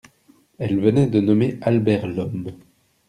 Elle 0.57 0.79
venait 0.79 1.05
de 1.05 1.19
nommer 1.21 1.59
Albert 1.61 2.07
Lhomme. 2.07 2.53